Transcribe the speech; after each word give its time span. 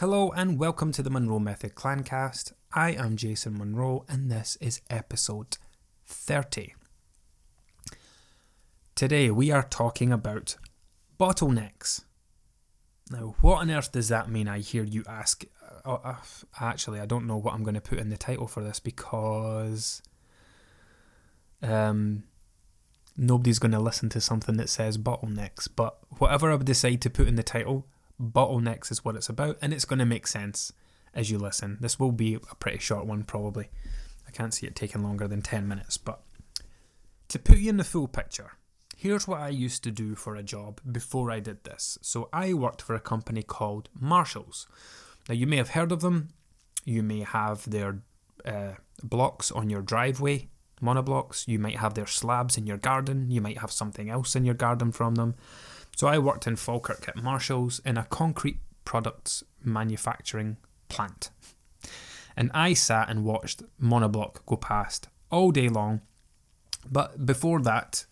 Hello 0.00 0.30
and 0.30 0.58
welcome 0.58 0.92
to 0.92 1.02
the 1.02 1.10
Monroe 1.10 1.38
Method 1.38 1.74
Clancast. 1.74 2.54
I 2.72 2.92
am 2.92 3.18
Jason 3.18 3.58
Monroe 3.58 4.06
and 4.08 4.30
this 4.30 4.56
is 4.58 4.80
episode 4.88 5.58
30. 6.06 6.72
Today 8.94 9.30
we 9.30 9.50
are 9.50 9.62
talking 9.62 10.10
about 10.10 10.56
bottlenecks. 11.18 12.04
Now, 13.10 13.34
what 13.42 13.58
on 13.58 13.70
earth 13.70 13.92
does 13.92 14.08
that 14.08 14.30
mean? 14.30 14.48
I 14.48 14.60
hear 14.60 14.84
you 14.84 15.04
ask. 15.06 15.44
Uh, 15.84 15.98
uh, 16.02 16.14
actually, 16.58 16.98
I 16.98 17.04
don't 17.04 17.26
know 17.26 17.36
what 17.36 17.52
I'm 17.52 17.62
going 17.62 17.74
to 17.74 17.82
put 17.82 17.98
in 17.98 18.08
the 18.08 18.16
title 18.16 18.46
for 18.46 18.64
this 18.64 18.80
because 18.80 20.00
um, 21.60 22.22
nobody's 23.18 23.58
going 23.58 23.72
to 23.72 23.78
listen 23.78 24.08
to 24.08 24.20
something 24.22 24.56
that 24.56 24.70
says 24.70 24.96
bottlenecks. 24.96 25.68
But 25.76 25.98
whatever 26.16 26.50
I 26.50 26.56
decide 26.56 27.02
to 27.02 27.10
put 27.10 27.28
in 27.28 27.36
the 27.36 27.42
title, 27.42 27.86
bottlenecks 28.20 28.90
is 28.90 29.04
what 29.04 29.16
it's 29.16 29.28
about, 29.28 29.56
and 29.62 29.72
it's 29.72 29.84
going 29.84 29.98
to 29.98 30.04
make 30.04 30.26
sense 30.26 30.72
as 31.14 31.30
you 31.30 31.38
listen. 31.38 31.78
This 31.80 31.98
will 31.98 32.12
be 32.12 32.34
a 32.34 32.54
pretty 32.56 32.78
short 32.78 33.06
one, 33.06 33.24
probably. 33.24 33.70
I 34.26 34.30
can't 34.30 34.54
see 34.54 34.66
it 34.66 34.76
taking 34.76 35.02
longer 35.02 35.26
than 35.26 35.42
10 35.42 35.66
minutes, 35.66 35.96
but 35.96 36.22
to 37.28 37.38
put 37.38 37.58
you 37.58 37.70
in 37.70 37.76
the 37.76 37.84
full 37.84 38.08
picture, 38.08 38.52
here's 38.96 39.26
what 39.26 39.40
I 39.40 39.48
used 39.48 39.82
to 39.84 39.90
do 39.90 40.14
for 40.14 40.36
a 40.36 40.42
job 40.42 40.80
before 40.90 41.30
I 41.30 41.40
did 41.40 41.64
this. 41.64 41.98
So 42.02 42.28
I 42.32 42.52
worked 42.54 42.82
for 42.82 42.94
a 42.94 43.00
company 43.00 43.42
called 43.42 43.88
Marshalls. 43.98 44.66
Now, 45.28 45.34
you 45.34 45.46
may 45.46 45.56
have 45.56 45.70
heard 45.70 45.92
of 45.92 46.00
them, 46.00 46.30
you 46.84 47.02
may 47.02 47.20
have 47.20 47.68
their 47.68 48.02
uh, 48.44 48.72
blocks 49.02 49.50
on 49.50 49.70
your 49.70 49.82
driveway, 49.82 50.48
monoblocks, 50.82 51.46
you 51.46 51.58
might 51.58 51.76
have 51.76 51.94
their 51.94 52.06
slabs 52.06 52.56
in 52.56 52.66
your 52.66 52.78
garden, 52.78 53.30
you 53.30 53.40
might 53.40 53.58
have 53.58 53.72
something 53.72 54.10
else 54.10 54.34
in 54.34 54.44
your 54.44 54.54
garden 54.54 54.92
from 54.92 55.14
them. 55.14 55.34
So 56.00 56.06
I 56.06 56.16
worked 56.16 56.46
in 56.46 56.56
Falkirk 56.56 57.08
at 57.08 57.22
Marshalls 57.22 57.78
in 57.84 57.98
a 57.98 58.04
concrete 58.04 58.58
products 58.86 59.44
manufacturing 59.62 60.56
plant. 60.88 61.28
And 62.34 62.50
I 62.54 62.72
sat 62.72 63.10
and 63.10 63.22
watched 63.22 63.62
monoblock 63.78 64.46
go 64.46 64.56
past 64.56 65.08
all 65.30 65.50
day 65.50 65.68
long. 65.68 66.00
But 66.90 67.26
before 67.26 67.60
that, 67.60 68.06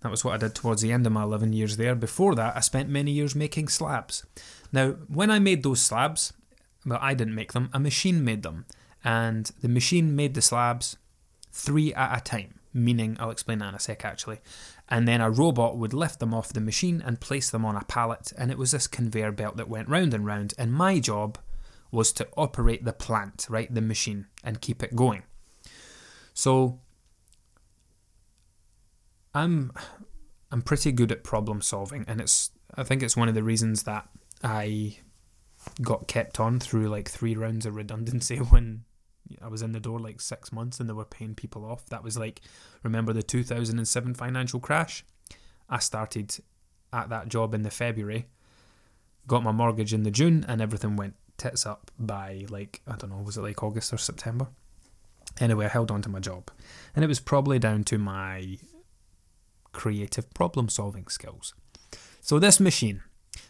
that 0.00 0.10
was 0.10 0.22
what 0.22 0.34
I 0.34 0.36
did 0.36 0.54
towards 0.54 0.82
the 0.82 0.92
end 0.92 1.06
of 1.06 1.14
my 1.14 1.22
11 1.22 1.54
years 1.54 1.78
there. 1.78 1.94
Before 1.94 2.34
that, 2.34 2.58
I 2.58 2.60
spent 2.60 2.90
many 2.90 3.12
years 3.12 3.34
making 3.34 3.68
slabs. 3.68 4.26
Now, 4.70 4.90
when 5.08 5.30
I 5.30 5.38
made 5.38 5.62
those 5.62 5.80
slabs, 5.80 6.34
well, 6.84 6.98
I 7.00 7.14
didn't 7.14 7.34
make 7.34 7.54
them, 7.54 7.70
a 7.72 7.80
machine 7.80 8.22
made 8.22 8.42
them. 8.42 8.66
And 9.02 9.50
the 9.62 9.68
machine 9.70 10.14
made 10.14 10.34
the 10.34 10.42
slabs 10.42 10.98
three 11.52 11.94
at 11.94 12.18
a 12.18 12.20
time, 12.20 12.60
meaning, 12.74 13.16
I'll 13.18 13.30
explain 13.30 13.60
that 13.60 13.70
in 13.70 13.74
a 13.76 13.80
sec 13.80 14.04
actually. 14.04 14.40
And 14.88 15.08
then 15.08 15.20
a 15.20 15.30
robot 15.30 15.78
would 15.78 15.94
lift 15.94 16.20
them 16.20 16.34
off 16.34 16.52
the 16.52 16.60
machine 16.60 17.02
and 17.04 17.20
place 17.20 17.50
them 17.50 17.64
on 17.64 17.74
a 17.74 17.84
pallet, 17.84 18.32
and 18.36 18.50
it 18.50 18.58
was 18.58 18.72
this 18.72 18.86
conveyor 18.86 19.32
belt 19.32 19.56
that 19.56 19.68
went 19.68 19.88
round 19.88 20.12
and 20.12 20.26
round. 20.26 20.52
And 20.58 20.72
my 20.72 21.00
job 21.00 21.38
was 21.90 22.12
to 22.12 22.28
operate 22.36 22.84
the 22.84 22.92
plant, 22.92 23.46
right, 23.48 23.72
the 23.72 23.80
machine, 23.80 24.26
and 24.42 24.60
keep 24.60 24.82
it 24.82 24.94
going. 24.94 25.22
So 26.34 26.80
I'm 29.32 29.72
I'm 30.50 30.62
pretty 30.62 30.92
good 30.92 31.10
at 31.12 31.24
problem 31.24 31.62
solving, 31.62 32.04
and 32.06 32.20
it's 32.20 32.50
I 32.74 32.82
think 32.82 33.02
it's 33.02 33.16
one 33.16 33.28
of 33.28 33.34
the 33.34 33.42
reasons 33.42 33.84
that 33.84 34.08
I 34.42 34.98
got 35.80 36.08
kept 36.08 36.38
on 36.38 36.60
through 36.60 36.88
like 36.88 37.08
three 37.08 37.34
rounds 37.34 37.64
of 37.64 37.74
redundancy 37.74 38.36
when 38.50 38.84
I 39.40 39.48
was 39.48 39.62
in 39.62 39.72
the 39.72 39.80
door 39.80 39.98
like 39.98 40.20
six 40.20 40.52
months 40.52 40.80
and 40.80 40.88
they 40.88 40.94
were 40.94 41.04
paying 41.04 41.34
people 41.34 41.64
off. 41.64 41.86
That 41.86 42.04
was 42.04 42.18
like, 42.18 42.40
remember 42.82 43.12
the 43.12 43.22
2007 43.22 44.14
financial 44.14 44.60
crash? 44.60 45.04
I 45.68 45.78
started 45.78 46.36
at 46.92 47.08
that 47.08 47.28
job 47.28 47.54
in 47.54 47.62
the 47.62 47.70
February, 47.70 48.26
got 49.26 49.42
my 49.42 49.52
mortgage 49.52 49.94
in 49.94 50.02
the 50.02 50.10
June, 50.10 50.44
and 50.46 50.60
everything 50.60 50.96
went 50.96 51.14
tits 51.36 51.66
up 51.66 51.90
by 51.98 52.44
like, 52.48 52.82
I 52.86 52.96
don't 52.96 53.10
know, 53.10 53.22
was 53.22 53.36
it 53.36 53.42
like 53.42 53.62
August 53.62 53.92
or 53.92 53.98
September? 53.98 54.48
Anyway, 55.40 55.64
I 55.66 55.68
held 55.68 55.90
on 55.90 56.02
to 56.02 56.08
my 56.08 56.20
job. 56.20 56.50
And 56.94 57.04
it 57.04 57.08
was 57.08 57.20
probably 57.20 57.58
down 57.58 57.84
to 57.84 57.98
my 57.98 58.58
creative 59.72 60.32
problem 60.32 60.68
solving 60.68 61.08
skills. 61.08 61.54
So, 62.20 62.38
this 62.38 62.60
machine, 62.60 63.02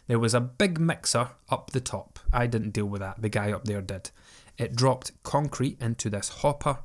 there 0.07 0.19
was 0.19 0.33
a 0.33 0.41
big 0.41 0.79
mixer 0.79 1.29
up 1.49 1.71
the 1.71 1.79
top. 1.79 2.19
I 2.33 2.47
didn't 2.47 2.71
deal 2.71 2.87
with 2.87 3.01
that, 3.01 3.21
the 3.21 3.29
guy 3.29 3.51
up 3.51 3.65
there 3.65 3.81
did. 3.81 4.09
It 4.57 4.75
dropped 4.75 5.11
concrete 5.23 5.81
into 5.81 6.09
this 6.09 6.29
hopper, 6.29 6.79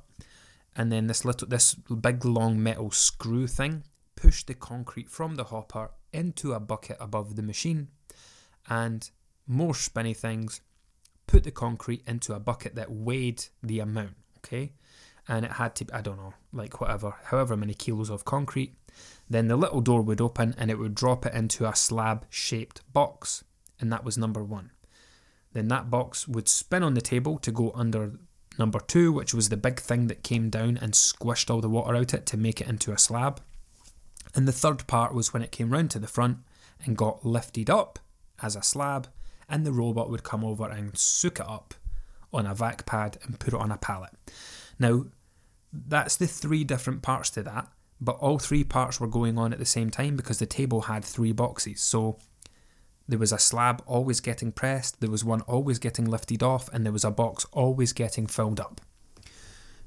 and 0.74 0.90
then 0.90 1.06
this 1.06 1.24
little, 1.24 1.48
this 1.48 1.74
big 1.74 2.24
long 2.24 2.62
metal 2.62 2.90
screw 2.90 3.46
thing 3.46 3.84
pushed 4.16 4.48
the 4.48 4.54
concrete 4.54 5.10
from 5.10 5.36
the 5.36 5.44
hopper 5.44 5.90
into 6.12 6.52
a 6.52 6.60
bucket 6.60 6.96
above 7.00 7.36
the 7.36 7.42
machine, 7.42 7.88
and 8.68 9.10
more 9.46 9.74
spinny 9.74 10.14
things 10.14 10.60
put 11.26 11.44
the 11.44 11.50
concrete 11.50 12.02
into 12.06 12.34
a 12.34 12.40
bucket 12.40 12.74
that 12.74 12.90
weighed 12.90 13.44
the 13.62 13.80
amount. 13.80 14.14
Okay, 14.38 14.72
and 15.28 15.44
it 15.44 15.52
had 15.52 15.74
to, 15.76 15.86
I 15.92 16.00
don't 16.00 16.16
know, 16.16 16.34
like 16.52 16.80
whatever, 16.80 17.14
however 17.24 17.56
many 17.56 17.74
kilos 17.74 18.10
of 18.10 18.24
concrete. 18.24 18.74
Then 19.28 19.46
the 19.48 19.56
little 19.56 19.80
door 19.80 20.02
would 20.02 20.20
open 20.20 20.54
and 20.58 20.70
it 20.70 20.78
would 20.78 20.94
drop 20.94 21.24
it 21.24 21.34
into 21.34 21.68
a 21.68 21.76
slab 21.76 22.26
shaped 22.30 22.82
box, 22.92 23.44
and 23.78 23.92
that 23.92 24.04
was 24.04 24.18
number 24.18 24.42
one. 24.42 24.72
Then 25.52 25.68
that 25.68 25.90
box 25.90 26.28
would 26.28 26.48
spin 26.48 26.82
on 26.82 26.94
the 26.94 27.00
table 27.00 27.38
to 27.38 27.50
go 27.50 27.72
under 27.74 28.12
number 28.58 28.80
two, 28.80 29.12
which 29.12 29.34
was 29.34 29.48
the 29.48 29.56
big 29.56 29.80
thing 29.80 30.06
that 30.06 30.22
came 30.22 30.50
down 30.50 30.76
and 30.76 30.92
squished 30.92 31.50
all 31.50 31.60
the 31.60 31.68
water 31.68 31.96
out 31.96 32.12
of 32.12 32.20
it 32.20 32.26
to 32.26 32.36
make 32.36 32.60
it 32.60 32.68
into 32.68 32.92
a 32.92 32.98
slab. 32.98 33.40
And 34.34 34.46
the 34.46 34.52
third 34.52 34.86
part 34.86 35.14
was 35.14 35.32
when 35.32 35.42
it 35.42 35.52
came 35.52 35.70
round 35.70 35.90
to 35.92 35.98
the 35.98 36.06
front 36.06 36.38
and 36.84 36.96
got 36.96 37.24
lifted 37.24 37.68
up 37.68 37.98
as 38.42 38.56
a 38.56 38.62
slab, 38.62 39.08
and 39.48 39.66
the 39.66 39.72
robot 39.72 40.10
would 40.10 40.22
come 40.22 40.44
over 40.44 40.68
and 40.68 40.96
soak 40.96 41.40
it 41.40 41.48
up 41.48 41.74
on 42.32 42.46
a 42.46 42.54
vac 42.54 42.86
pad 42.86 43.18
and 43.24 43.40
put 43.40 43.54
it 43.54 43.60
on 43.60 43.72
a 43.72 43.76
pallet. 43.76 44.12
Now, 44.78 45.06
that's 45.72 46.16
the 46.16 46.26
three 46.26 46.64
different 46.64 47.02
parts 47.02 47.30
to 47.30 47.42
that, 47.42 47.68
but 48.00 48.16
all 48.16 48.38
three 48.38 48.64
parts 48.64 49.00
were 49.00 49.08
going 49.08 49.36
on 49.38 49.52
at 49.52 49.58
the 49.58 49.66
same 49.66 49.90
time 49.90 50.16
because 50.16 50.38
the 50.38 50.46
table 50.46 50.82
had 50.82 51.04
three 51.04 51.32
boxes. 51.32 51.80
So 51.80 52.18
there 53.10 53.18
was 53.18 53.32
a 53.32 53.38
slab 53.38 53.82
always 53.86 54.20
getting 54.20 54.52
pressed, 54.52 55.00
there 55.00 55.10
was 55.10 55.24
one 55.24 55.40
always 55.42 55.80
getting 55.80 56.04
lifted 56.04 56.42
off, 56.44 56.68
and 56.72 56.84
there 56.86 56.92
was 56.92 57.04
a 57.04 57.10
box 57.10 57.44
always 57.50 57.92
getting 57.92 58.26
filled 58.26 58.60
up. 58.60 58.80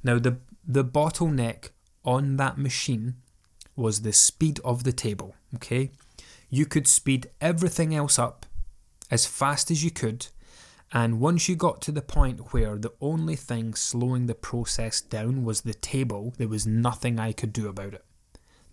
Now, 0.04 0.20
the, 0.20 0.40
the 0.68 0.84
bottleneck 0.84 1.70
on 2.04 2.36
that 2.36 2.58
machine 2.58 3.16
was 3.78 4.02
the 4.02 4.12
speed 4.12 4.60
of 4.66 4.84
the 4.84 4.92
table, 4.92 5.36
okay? 5.56 5.92
You 6.50 6.66
could 6.66 6.86
speed 6.86 7.30
everything 7.40 7.96
else 7.96 8.20
up 8.20 8.46
as 9.10 9.26
fast 9.26 9.72
as 9.72 9.86
you 9.86 9.90
could, 9.90 10.28
and 10.92 11.22
once 11.22 11.48
you 11.48 11.56
got 11.56 11.82
to 11.84 11.94
the 11.94 12.02
point 12.02 12.54
where 12.54 12.78
the 12.78 12.94
only 13.00 13.38
thing 13.38 13.74
slowing 13.74 14.28
the 14.28 14.36
process 14.36 15.00
down 15.00 15.46
was 15.46 15.62
the 15.62 15.74
table, 15.74 16.34
there 16.38 16.50
was 16.50 16.68
nothing 16.68 17.20
I 17.20 17.32
could 17.32 17.54
do 17.54 17.70
about 17.70 17.94
it. 17.94 18.06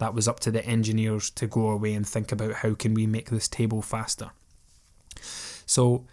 That 0.00 0.14
was 0.14 0.26
up 0.26 0.40
to 0.40 0.50
the 0.50 0.64
engineers 0.64 1.28
to 1.32 1.46
go 1.46 1.68
away 1.68 1.92
and 1.92 2.08
think 2.08 2.32
about 2.32 2.54
how 2.54 2.72
can 2.74 2.94
we 2.94 3.06
make 3.06 3.28
this 3.28 3.48
table 3.48 3.82
faster. 3.82 4.30
So 5.66 6.06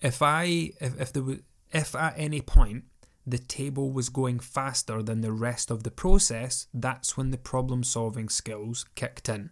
if 0.00 0.20
I 0.20 0.72
if, 0.80 1.00
if 1.00 1.12
there 1.12 1.22
was 1.22 1.38
if 1.72 1.94
at 1.94 2.14
any 2.16 2.40
point 2.40 2.84
the 3.24 3.38
table 3.38 3.92
was 3.92 4.08
going 4.08 4.40
faster 4.40 5.04
than 5.04 5.20
the 5.20 5.32
rest 5.32 5.70
of 5.70 5.84
the 5.84 5.90
process, 5.90 6.66
that's 6.74 7.16
when 7.16 7.30
the 7.30 7.38
problem 7.38 7.84
solving 7.84 8.28
skills 8.28 8.84
kicked 8.96 9.28
in. 9.28 9.50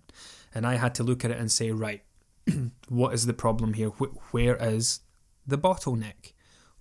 And 0.53 0.67
I 0.67 0.75
had 0.75 0.95
to 0.97 1.05
look 1.05 1.25
at 1.25 1.31
it 1.31 1.39
and 1.39 1.51
say, 1.51 1.71
right, 1.71 2.03
what 2.89 3.15
is 3.15 3.27
the 3.27 3.33
problem 3.33 3.75
here? 3.75 3.89
Where 3.89 4.57
is 4.57 5.01
the 5.47 5.57
bottleneck? 5.57 6.33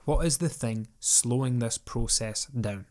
What 0.05 0.25
is 0.25 0.39
the 0.39 0.49
thing 0.49 0.87
slowing 0.99 1.59
this 1.59 1.77
process 1.77 2.45
down? 2.47 2.87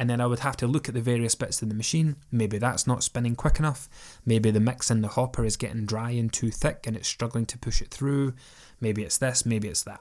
And 0.00 0.08
then 0.08 0.18
I 0.18 0.26
would 0.26 0.38
have 0.38 0.56
to 0.56 0.66
look 0.66 0.88
at 0.88 0.94
the 0.94 1.02
various 1.02 1.34
bits 1.34 1.60
of 1.60 1.68
the 1.68 1.74
machine. 1.74 2.16
Maybe 2.32 2.56
that's 2.56 2.86
not 2.86 3.04
spinning 3.04 3.36
quick 3.36 3.58
enough. 3.58 3.86
Maybe 4.24 4.50
the 4.50 4.58
mix 4.58 4.90
in 4.90 5.02
the 5.02 5.08
hopper 5.08 5.44
is 5.44 5.58
getting 5.58 5.84
dry 5.84 6.12
and 6.12 6.32
too 6.32 6.50
thick 6.50 6.86
and 6.86 6.96
it's 6.96 7.06
struggling 7.06 7.44
to 7.44 7.58
push 7.58 7.82
it 7.82 7.90
through. 7.90 8.32
Maybe 8.80 9.02
it's 9.02 9.18
this, 9.18 9.44
maybe 9.44 9.68
it's 9.68 9.82
that. 9.82 10.00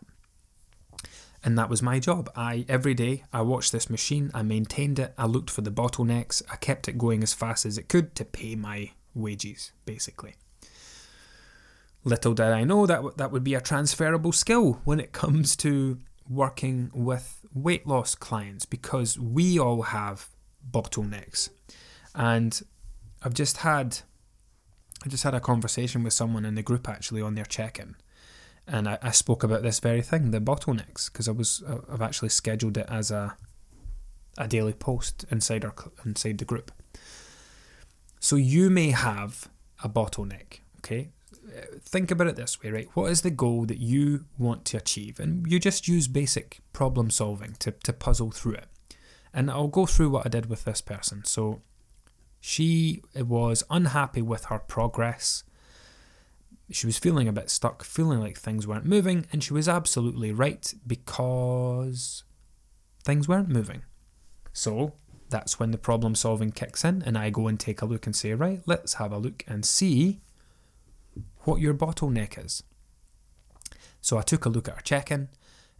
And 1.44 1.58
that 1.58 1.70
was 1.70 1.82
my 1.82 2.00
job. 2.00 2.30
I 2.34 2.64
every 2.70 2.94
day 2.94 3.26
I 3.34 3.42
watched 3.42 3.74
this 3.74 3.90
machine, 3.90 4.32
I 4.34 4.42
maintained 4.42 5.00
it, 5.00 5.14
I 5.18 5.26
looked 5.26 5.50
for 5.50 5.60
the 5.60 5.70
bottlenecks, 5.70 6.42
I 6.50 6.56
kept 6.56 6.88
it 6.88 6.98
going 6.98 7.22
as 7.22 7.34
fast 7.34 7.66
as 7.66 7.78
it 7.78 7.90
could 7.90 8.16
to 8.16 8.24
pay 8.24 8.56
my 8.56 8.92
wages, 9.14 9.74
basically. 9.84 10.36
Little 12.06 12.34
did 12.34 12.54
I 12.54 12.64
know 12.64 12.86
that 12.86 13.18
that 13.18 13.34
would 13.34 13.44
be 13.44 13.54
a 13.54 13.60
transferable 13.60 14.32
skill 14.32 14.80
when 14.86 15.02
it 15.02 15.12
comes 15.22 15.58
to 15.58 16.00
working 16.30 16.92
with 16.94 17.46
weight 17.54 17.88
loss 17.88 18.16
clients 18.16 18.66
because 18.66 19.20
we 19.20 19.60
all 19.60 19.82
have 19.82 20.30
bottlenecks. 20.70 21.50
And 22.14 22.62
I've 23.24 23.34
just 23.34 23.58
had 23.58 24.00
I 25.06 25.10
just 25.10 25.24
had 25.24 25.34
a 25.34 25.40
conversation 25.40 26.04
with 26.04 26.14
someone 26.14 26.46
in 26.46 26.56
the 26.56 26.62
group 26.62 26.88
actually 26.90 27.22
on 27.22 27.36
their 27.36 27.46
check-in, 27.46 27.96
and 28.68 28.88
I, 28.88 28.98
I 29.02 29.12
spoke 29.12 29.44
about 29.44 29.64
this 29.64 29.80
very 29.80 30.02
thing, 30.02 30.32
the 30.32 30.42
bottlenecks, 30.42 31.12
because 31.12 31.28
I 31.28 31.32
was 31.32 31.64
uh, 31.68 31.80
I've 31.92 32.02
actually 32.02 32.30
scheduled 32.30 32.78
it 32.78 32.86
as 32.90 33.12
a 33.12 33.36
a 34.38 34.48
daily 34.48 34.74
post 34.74 35.26
inside 35.32 35.66
our 35.66 35.74
inside 36.06 36.38
the 36.38 36.46
group. 36.46 36.72
So 38.20 38.36
you 38.36 38.70
may 38.70 38.92
have 38.92 39.50
a 39.84 39.90
bottleneck, 39.90 40.60
okay? 40.80 41.10
Think 41.84 42.12
about 42.12 42.28
it 42.28 42.36
this 42.36 42.62
way, 42.62 42.72
right? 42.72 42.90
What 42.94 43.12
is 43.12 43.22
the 43.22 43.30
goal 43.30 43.66
that 43.66 43.80
you 43.80 44.26
want 44.38 44.66
to 44.66 44.78
achieve? 44.78 45.20
And 45.20 45.50
you 45.52 45.60
just 45.60 45.88
use 45.88 46.08
basic 46.08 46.60
problem 46.74 47.10
solving 47.10 47.56
to, 47.60 47.72
to 47.72 47.94
puzzle 47.94 48.32
through 48.32 48.54
it. 48.54 48.68
And 49.34 49.52
I'll 49.52 49.68
go 49.68 49.86
through 49.86 50.10
what 50.10 50.26
I 50.26 50.30
did 50.30 50.50
with 50.50 50.66
this 50.66 50.82
person. 50.82 51.24
So 51.26 51.62
she 52.40 53.04
was 53.16 53.64
unhappy 53.70 54.22
with 54.22 54.46
her 54.46 54.60
progress. 54.60 55.44
She 56.72 56.86
was 56.86 57.00
feeling 57.00 57.28
a 57.28 57.34
bit 57.34 57.50
stuck, 57.50 57.84
feeling 57.84 58.20
like 58.20 58.38
things 58.38 58.68
weren't 58.68 58.86
moving, 58.86 59.26
and 59.32 59.44
she 59.44 59.54
was 59.54 59.68
absolutely 59.68 60.32
right 60.32 60.74
because 60.86 62.24
things 63.04 63.28
weren't 63.28 63.50
moving. 63.50 63.82
So 64.54 64.94
that's 65.30 65.60
when 65.60 65.72
the 65.72 65.78
problem 65.78 66.16
solving 66.16 66.52
kicks 66.52 66.84
in, 66.84 67.02
and 67.04 67.18
I 67.18 67.30
go 67.30 67.48
and 67.48 67.60
take 67.60 67.82
a 67.82 67.86
look 67.86 68.06
and 68.06 68.16
say, 68.16 68.34
right, 68.34 68.62
let's 68.66 68.96
have 68.96 69.12
a 69.12 69.18
look 69.18 69.44
and 69.48 69.66
see 69.66 70.22
what 71.50 71.62
your 71.62 71.74
bottleneck 71.74 72.44
is. 72.44 72.64
So 74.02 74.18
I 74.18 74.22
took 74.22 74.46
a 74.46 74.50
look 74.50 74.68
at 74.68 74.76
her 74.76 74.82
check 74.82 75.12
in 75.12 75.30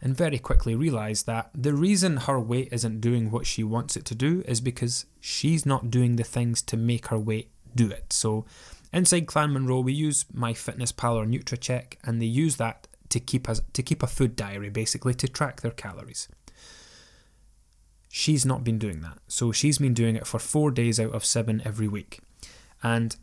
and 0.02 0.16
very 0.16 0.38
quickly 0.38 0.74
realised 0.74 1.26
that 1.26 1.50
the 1.54 1.74
reason 1.74 2.16
her 2.18 2.40
weight 2.40 2.68
isn't 2.72 3.00
doing 3.00 3.30
what 3.30 3.46
she 3.46 3.62
wants 3.62 3.96
it 3.96 4.04
to 4.06 4.14
do 4.14 4.42
is 4.46 4.60
because 4.60 5.06
she's 5.20 5.66
not 5.66 5.90
doing 5.90 6.16
the 6.16 6.24
things 6.24 6.62
to 6.62 6.76
make 6.76 7.08
her 7.08 7.18
weight 7.18 7.50
do 7.74 7.88
it. 7.90 8.12
So 8.12 8.46
inside 8.92 9.26
Clan 9.26 9.52
Monroe, 9.52 9.80
we 9.80 9.92
use 9.92 10.24
MyFitnessPal 10.24 11.14
or 11.14 11.26
Nutracheck, 11.26 11.94
and 12.04 12.20
they 12.20 12.26
use 12.26 12.56
that 12.56 12.88
to 13.10 13.20
keep 13.20 13.48
us 13.48 13.60
to 13.72 13.82
keep 13.82 14.02
a 14.02 14.06
food 14.06 14.36
diary, 14.36 14.70
basically 14.70 15.14
to 15.14 15.28
track 15.28 15.60
their 15.60 15.70
calories. 15.70 16.28
She's 18.08 18.46
not 18.46 18.64
been 18.64 18.78
doing 18.78 19.02
that, 19.02 19.18
so 19.28 19.52
she's 19.52 19.78
been 19.78 19.94
doing 19.94 20.16
it 20.16 20.26
for 20.26 20.38
four 20.40 20.70
days 20.70 20.98
out 20.98 21.12
of 21.12 21.24
seven 21.24 21.62
every 21.64 21.86
week, 21.88 22.20
and 22.82 23.16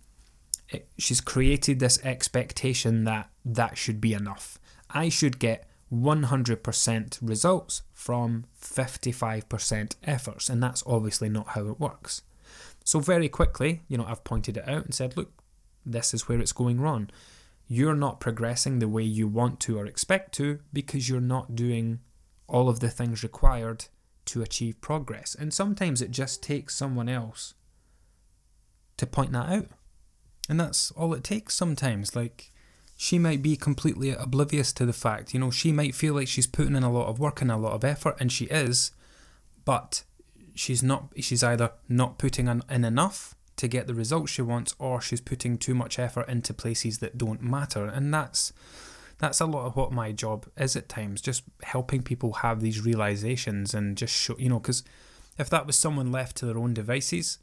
she's 0.97 1.21
created 1.21 1.79
this 1.79 2.03
expectation 2.03 3.03
that 3.05 3.29
that 3.45 3.77
should 3.77 4.01
be 4.01 4.13
enough. 4.13 4.59
I 4.89 5.09
should 5.09 5.39
get 5.39 5.67
100% 5.93 7.17
results 7.21 7.81
from 7.93 8.45
55% 8.61 9.95
efforts, 10.03 10.49
and 10.49 10.61
that's 10.61 10.83
obviously 10.85 11.29
not 11.29 11.49
how 11.49 11.67
it 11.67 11.79
works. 11.79 12.21
So, 12.83 12.99
very 12.99 13.29
quickly, 13.29 13.81
you 13.87 13.97
know, 13.97 14.05
I've 14.05 14.23
pointed 14.23 14.57
it 14.57 14.67
out 14.67 14.85
and 14.85 14.93
said, 14.93 15.17
look, 15.17 15.31
this 15.85 16.13
is 16.13 16.27
where 16.27 16.39
it's 16.39 16.51
going 16.51 16.79
wrong. 16.79 17.09
You're 17.67 17.95
not 17.95 18.19
progressing 18.19 18.79
the 18.79 18.87
way 18.87 19.03
you 19.03 19.27
want 19.27 19.59
to 19.61 19.77
or 19.77 19.85
expect 19.85 20.33
to 20.35 20.59
because 20.71 21.09
you're 21.09 21.19
not 21.19 21.55
doing 21.55 21.99
all 22.47 22.69
of 22.69 22.79
the 22.79 22.89
things 22.89 23.23
required 23.23 23.85
to 24.25 24.41
achieve 24.41 24.79
progress. 24.79 25.35
And 25.35 25.53
sometimes 25.53 26.01
it 26.01 26.11
just 26.11 26.41
takes 26.41 26.75
someone 26.75 27.09
else 27.09 27.53
to 28.97 29.05
point 29.05 29.31
that 29.33 29.49
out. 29.49 29.67
And 30.49 30.59
that's 30.59 30.91
all 30.91 31.13
it 31.13 31.23
takes 31.23 31.55
sometimes. 31.55 32.15
Like, 32.15 32.51
she 32.95 33.19
might 33.19 33.41
be 33.41 33.55
completely 33.55 34.09
oblivious 34.11 34.73
to 34.73 34.85
the 34.85 34.93
fact. 34.93 35.33
You 35.33 35.39
know, 35.39 35.51
she 35.51 35.71
might 35.71 35.93
feel 35.93 36.15
like 36.15 36.27
she's 36.27 36.47
putting 36.47 36.75
in 36.75 36.83
a 36.83 36.91
lot 36.91 37.07
of 37.07 37.19
work 37.19 37.41
and 37.41 37.51
a 37.51 37.57
lot 37.57 37.73
of 37.73 37.83
effort, 37.83 38.17
and 38.19 38.31
she 38.31 38.45
is, 38.45 38.91
but 39.65 40.03
she's 40.55 40.81
not. 40.81 41.09
She's 41.19 41.43
either 41.43 41.71
not 41.87 42.17
putting 42.17 42.47
in 42.47 42.85
enough 42.85 43.35
to 43.57 43.67
get 43.67 43.87
the 43.87 43.93
results 43.93 44.31
she 44.31 44.41
wants, 44.41 44.73
or 44.79 44.99
she's 44.99 45.21
putting 45.21 45.57
too 45.57 45.75
much 45.75 45.99
effort 45.99 46.27
into 46.27 46.53
places 46.53 46.97
that 46.99 47.17
don't 47.17 47.41
matter, 47.41 47.85
and 47.85 48.13
that's 48.13 48.51
that's 49.19 49.41
a 49.41 49.45
lot 49.45 49.65
of 49.65 49.75
what 49.75 49.91
my 49.91 50.11
job 50.11 50.47
is 50.57 50.75
at 50.75 50.89
times. 50.89 51.21
Just 51.21 51.43
helping 51.63 52.01
people 52.01 52.33
have 52.33 52.61
these 52.61 52.85
realizations 52.85 53.73
and 53.73 53.97
just 53.97 54.13
show, 54.13 54.35
you 54.37 54.49
know, 54.49 54.59
because 54.59 54.83
if 55.37 55.49
that 55.49 55.67
was 55.67 55.75
someone 55.75 56.11
left 56.11 56.37
to 56.37 56.45
their 56.45 56.57
own 56.57 56.73
devices, 56.73 57.39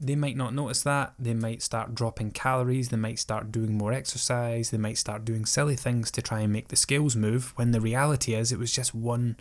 they 0.00 0.14
might 0.14 0.36
not 0.36 0.54
notice 0.54 0.82
that. 0.82 1.14
They 1.18 1.34
might 1.34 1.62
start 1.62 1.94
dropping 1.94 2.30
calories. 2.30 2.88
They 2.88 2.96
might 2.96 3.18
start 3.18 3.50
doing 3.50 3.76
more 3.76 3.92
exercise. 3.92 4.70
They 4.70 4.78
might 4.78 4.98
start 4.98 5.24
doing 5.24 5.44
silly 5.44 5.76
things 5.76 6.10
to 6.12 6.22
try 6.22 6.40
and 6.40 6.52
make 6.52 6.68
the 6.68 6.76
scales 6.76 7.16
move 7.16 7.52
when 7.56 7.72
the 7.72 7.80
reality 7.80 8.34
is 8.34 8.52
it 8.52 8.58
was 8.58 8.72
just 8.72 8.94
one 8.94 9.36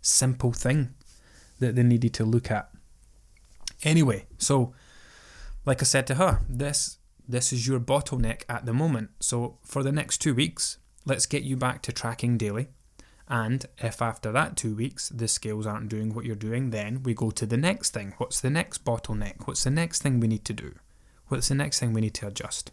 simple 0.00 0.52
thing 0.52 0.94
that 1.58 1.74
they 1.74 1.82
needed 1.82 2.14
to 2.14 2.24
look 2.24 2.50
at. 2.50 2.70
Anyway, 3.82 4.26
so 4.38 4.72
like 5.64 5.82
I 5.82 5.84
said 5.84 6.06
to 6.06 6.14
her, 6.14 6.40
this 6.48 6.98
this 7.28 7.52
is 7.52 7.66
your 7.66 7.80
bottleneck 7.80 8.42
at 8.48 8.66
the 8.66 8.72
moment. 8.72 9.10
So 9.18 9.58
for 9.64 9.82
the 9.82 9.90
next 9.90 10.18
2 10.18 10.34
weeks, 10.34 10.78
let's 11.04 11.26
get 11.26 11.42
you 11.42 11.56
back 11.56 11.82
to 11.82 11.92
tracking 11.92 12.38
daily. 12.38 12.68
And 13.28 13.66
if 13.78 14.00
after 14.00 14.30
that 14.32 14.56
two 14.56 14.76
weeks 14.76 15.08
the 15.08 15.26
scales 15.26 15.66
aren't 15.66 15.88
doing 15.88 16.14
what 16.14 16.24
you're 16.24 16.36
doing, 16.36 16.70
then 16.70 17.02
we 17.02 17.14
go 17.14 17.30
to 17.32 17.46
the 17.46 17.56
next 17.56 17.90
thing. 17.90 18.14
What's 18.18 18.40
the 18.40 18.50
next 18.50 18.84
bottleneck? 18.84 19.46
What's 19.46 19.64
the 19.64 19.70
next 19.70 20.02
thing 20.02 20.20
we 20.20 20.28
need 20.28 20.44
to 20.44 20.52
do? 20.52 20.74
What's 21.28 21.48
the 21.48 21.54
next 21.54 21.80
thing 21.80 21.92
we 21.92 22.00
need 22.00 22.14
to 22.14 22.28
adjust? 22.28 22.70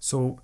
So 0.00 0.40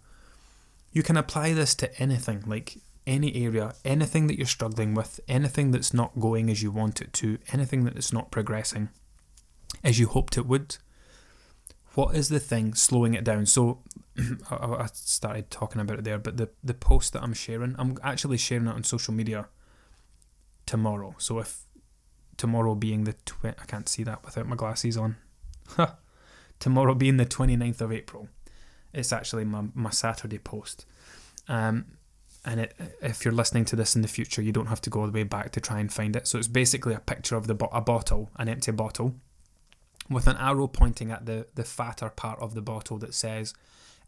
you 0.93 1.03
can 1.03 1.17
apply 1.17 1.55
this 1.55 1.75
to 1.77 1.99
anything, 2.01 2.45
like 2.47 2.79
any 3.07 3.35
area, 3.45 3.75
anything 3.85 4.27
that 4.27 4.37
you're 4.37 4.47
struggling 4.47 4.95
with, 4.95 5.21
anything 5.27 5.71
that's 5.71 5.95
not 5.95 6.19
going 6.21 6.51
as 6.51 6.63
you 6.63 6.71
want 6.71 7.01
it 7.01 7.13
to, 7.15 7.39
anything 7.53 7.85
that 7.85 7.97
is 7.97 8.13
not 8.13 8.31
progressing 8.31 8.91
as 9.83 9.99
you 9.99 10.07
hoped 10.07 10.37
it 10.37 10.47
would. 10.47 10.77
What 11.95 12.15
is 12.15 12.29
the 12.29 12.41
thing 12.41 12.75
slowing 12.75 13.15
it 13.15 13.25
down? 13.25 13.47
So 13.47 13.81
I, 14.51 14.87
started 14.93 15.51
talking 15.51 15.81
about 15.81 15.99
it 15.99 16.05
there, 16.05 16.19
but 16.19 16.37
the, 16.37 16.51
the 16.63 16.75
post 16.75 17.13
that 17.13 17.23
I'm 17.23 17.35
sharing, 17.35 17.75
I'm 17.79 17.99
actually 18.03 18.39
sharing 18.39 18.67
it 18.67 18.75
on 18.75 18.85
social 18.85 19.13
media 19.13 19.49
tomorrow. 20.67 21.15
So 21.19 21.41
if 21.41 21.63
tomorrow 22.37 22.75
being 22.75 23.05
the 23.05 23.15
twi- 23.25 23.55
I 23.59 23.65
can't 23.67 23.89
see 23.89 24.05
that 24.05 24.25
without 24.25 24.47
my 24.47 24.57
glasses 24.57 24.97
on. 24.97 25.17
tomorrow 26.61 26.95
being 26.95 27.17
the 27.17 27.27
29th 27.27 27.81
of 27.81 27.93
April, 27.93 28.29
it's 28.93 29.13
actually 29.13 29.45
my, 29.45 29.65
my 29.75 29.91
Saturday 29.91 30.39
post. 30.39 30.87
Um, 31.49 31.87
and 32.45 32.61
it, 32.61 32.75
if 33.01 33.25
you're 33.25 33.35
listening 33.35 33.65
to 33.67 33.77
this 33.77 33.97
in 33.97 34.03
the 34.03 34.09
future, 34.09 34.43
you 34.43 34.53
don't 34.53 34.67
have 34.67 34.81
to 34.83 34.91
go 34.91 35.01
all 35.01 35.07
the 35.07 35.13
way 35.13 35.23
back 35.23 35.51
to 35.53 35.61
try 35.61 35.81
and 35.81 35.93
find 35.93 36.15
it. 36.15 36.29
So 36.29 36.39
it's 36.39 36.49
basically 36.49 36.95
a 36.95 37.01
picture 37.01 37.37
of 37.37 37.47
the 37.47 37.55
bo- 37.55 37.71
a 37.73 37.81
bottle, 37.81 38.31
an 38.37 38.49
empty 38.49 38.71
bottle, 38.71 39.15
with 40.11 40.27
an 40.27 40.37
arrow 40.37 40.67
pointing 40.67 41.11
at 41.11 41.27
the, 41.27 41.47
the 41.55 41.65
fatter 41.65 42.11
part 42.11 42.39
of 42.41 42.55
the 42.55 42.61
bottle 42.61 42.99
that 42.99 43.15
says 43.15 43.55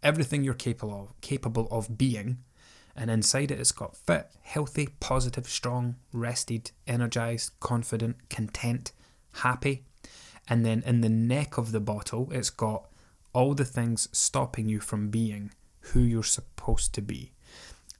everything 0.02 0.44
you're 0.44 0.54
capable 0.54 1.02
of, 1.02 1.20
capable 1.20 1.68
of 1.70 1.98
being. 1.98 2.38
And 2.94 3.10
inside 3.10 3.50
it, 3.50 3.60
it's 3.60 3.72
got 3.72 3.96
fit, 3.96 4.30
healthy, 4.42 4.88
positive, 5.00 5.46
strong, 5.46 5.96
rested, 6.12 6.70
energized, 6.86 7.52
confident, 7.60 8.28
content, 8.30 8.92
happy. 9.34 9.84
And 10.48 10.64
then 10.64 10.82
in 10.86 11.02
the 11.02 11.08
neck 11.08 11.58
of 11.58 11.72
the 11.72 11.80
bottle, 11.80 12.28
it's 12.32 12.50
got 12.50 12.86
all 13.32 13.52
the 13.52 13.64
things 13.64 14.08
stopping 14.12 14.68
you 14.68 14.80
from 14.80 15.10
being 15.10 15.50
who 15.80 16.00
you're 16.00 16.22
supposed 16.22 16.94
to 16.94 17.02
be 17.02 17.32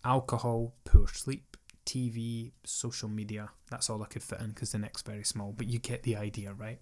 alcohol, 0.05 0.73
poor 0.85 1.09
sleep, 1.09 1.57
TV, 1.85 2.53
social 2.65 3.09
media. 3.09 3.51
That's 3.71 3.91
all 3.91 4.03
I 4.03 4.07
could 4.07 4.23
fit 4.23 4.41
in 4.41 4.49
because 4.49 4.73
the 4.73 4.79
neck's 4.79 5.03
very 5.03 5.25
small, 5.25 5.53
but 5.57 5.67
you 5.67 5.79
get 5.79 6.05
the 6.05 6.17
idea, 6.17 6.53
right? 6.53 6.81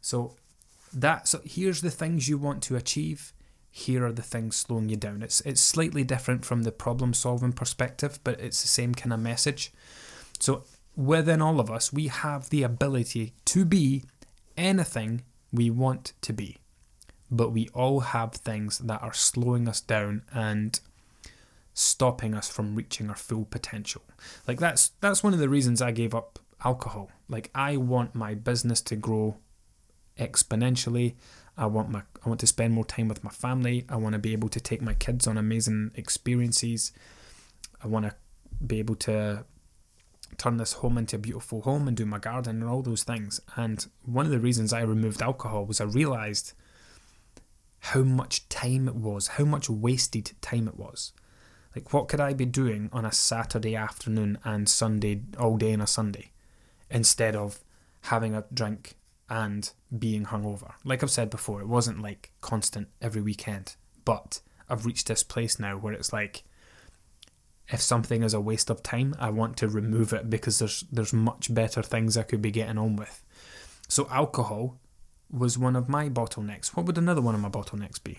So 0.00 0.36
that's 0.92 1.34
here's 1.44 1.80
the 1.80 1.90
things 1.90 2.28
you 2.28 2.36
want 2.36 2.62
to 2.64 2.76
achieve 2.76 3.32
here 3.74 4.04
are 4.04 4.12
the 4.12 4.22
things 4.22 4.54
slowing 4.54 4.90
you 4.90 4.96
down. 4.96 5.22
It's 5.22 5.40
it's 5.40 5.62
slightly 5.62 6.04
different 6.04 6.44
from 6.44 6.62
the 6.62 6.70
problem 6.70 7.14
solving 7.14 7.54
perspective, 7.54 8.20
but 8.22 8.38
it's 8.38 8.60
the 8.60 8.68
same 8.68 8.94
kind 8.94 9.14
of 9.14 9.18
message. 9.18 9.72
So 10.38 10.64
within 10.94 11.40
all 11.40 11.58
of 11.58 11.70
us, 11.70 11.90
we 11.90 12.08
have 12.08 12.50
the 12.50 12.62
ability 12.62 13.32
to 13.46 13.64
be 13.64 14.04
anything 14.58 15.22
we 15.50 15.70
want 15.70 16.12
to 16.20 16.34
be. 16.34 16.58
But 17.30 17.50
we 17.52 17.70
all 17.72 18.00
have 18.00 18.32
things 18.32 18.78
that 18.78 19.02
are 19.02 19.14
slowing 19.14 19.66
us 19.66 19.80
down 19.80 20.22
and 20.34 20.78
stopping 21.72 22.34
us 22.34 22.50
from 22.50 22.74
reaching 22.74 23.08
our 23.08 23.16
full 23.16 23.46
potential. 23.46 24.02
Like 24.46 24.60
that's 24.60 24.90
that's 25.00 25.24
one 25.24 25.32
of 25.32 25.38
the 25.38 25.48
reasons 25.48 25.80
I 25.80 25.92
gave 25.92 26.14
up 26.14 26.38
alcohol. 26.62 27.10
Like 27.26 27.50
I 27.54 27.78
want 27.78 28.14
my 28.14 28.34
business 28.34 28.82
to 28.82 28.96
grow 28.96 29.38
exponentially. 30.18 31.14
I 31.62 31.66
want 31.66 31.90
my 31.90 32.02
I 32.24 32.28
want 32.28 32.40
to 32.40 32.46
spend 32.48 32.74
more 32.74 32.84
time 32.84 33.06
with 33.06 33.22
my 33.22 33.30
family. 33.30 33.86
I 33.88 33.94
want 33.94 34.14
to 34.14 34.18
be 34.18 34.32
able 34.32 34.48
to 34.48 34.60
take 34.60 34.82
my 34.82 34.94
kids 34.94 35.28
on 35.28 35.38
amazing 35.38 35.92
experiences. 35.94 36.92
I 37.82 37.86
want 37.86 38.04
to 38.06 38.14
be 38.66 38.80
able 38.80 38.96
to 38.96 39.44
turn 40.38 40.56
this 40.56 40.72
home 40.74 40.98
into 40.98 41.16
a 41.16 41.20
beautiful 41.20 41.62
home 41.62 41.86
and 41.86 41.96
do 41.96 42.04
my 42.04 42.18
garden 42.18 42.62
and 42.62 42.68
all 42.68 42.82
those 42.82 43.04
things. 43.04 43.40
And 43.54 43.86
one 44.04 44.26
of 44.26 44.32
the 44.32 44.40
reasons 44.40 44.72
I 44.72 44.80
removed 44.80 45.22
alcohol 45.22 45.64
was 45.64 45.80
I 45.80 45.84
realized 45.84 46.52
how 47.78 48.02
much 48.02 48.48
time 48.48 48.88
it 48.88 48.96
was, 48.96 49.28
how 49.28 49.44
much 49.44 49.70
wasted 49.70 50.32
time 50.40 50.66
it 50.66 50.76
was. 50.76 51.12
Like 51.76 51.92
what 51.92 52.08
could 52.08 52.20
I 52.20 52.32
be 52.32 52.44
doing 52.44 52.90
on 52.92 53.04
a 53.04 53.12
Saturday 53.12 53.76
afternoon 53.76 54.36
and 54.44 54.68
Sunday 54.68 55.22
all 55.38 55.56
day 55.56 55.74
on 55.74 55.80
a 55.80 55.86
Sunday 55.86 56.32
instead 56.90 57.36
of 57.36 57.60
having 58.02 58.34
a 58.34 58.44
drink 58.52 58.96
and 59.32 59.72
being 59.98 60.26
hungover. 60.26 60.72
Like 60.84 61.02
I've 61.02 61.10
said 61.10 61.30
before, 61.30 61.62
it 61.62 61.66
wasn't 61.66 62.02
like 62.02 62.32
constant 62.42 62.88
every 63.00 63.22
weekend, 63.22 63.76
but 64.04 64.42
I've 64.68 64.84
reached 64.84 65.08
this 65.08 65.22
place 65.22 65.58
now 65.58 65.78
where 65.78 65.94
it's 65.94 66.12
like 66.12 66.44
if 67.68 67.80
something 67.80 68.22
is 68.22 68.34
a 68.34 68.40
waste 68.42 68.68
of 68.68 68.82
time, 68.82 69.14
I 69.18 69.30
want 69.30 69.56
to 69.56 69.68
remove 69.68 70.12
it 70.12 70.28
because 70.28 70.58
there's 70.58 70.84
there's 70.92 71.14
much 71.14 71.52
better 71.52 71.82
things 71.82 72.18
I 72.18 72.24
could 72.24 72.42
be 72.42 72.50
getting 72.50 72.76
on 72.76 72.96
with. 72.96 73.24
So 73.88 74.06
alcohol 74.10 74.78
was 75.30 75.56
one 75.56 75.76
of 75.76 75.88
my 75.88 76.10
bottlenecks. 76.10 76.76
What 76.76 76.84
would 76.84 76.98
another 76.98 77.22
one 77.22 77.34
of 77.34 77.40
my 77.40 77.48
bottlenecks 77.48 78.04
be? 78.04 78.18